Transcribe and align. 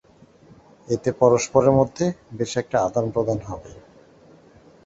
এতে 0.87 1.09
পরস্পরের 1.21 1.73
মধ্যে 1.79 2.05
বেশ 2.37 2.51
একটা 2.61 2.77
আদানপ্রদান 2.87 3.39
হবে। 3.47 3.71